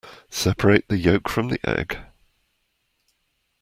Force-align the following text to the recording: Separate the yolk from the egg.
Separate 0.31 0.87
the 0.87 0.97
yolk 0.97 1.29
from 1.29 1.49
the 1.49 1.59
egg. 1.63 1.99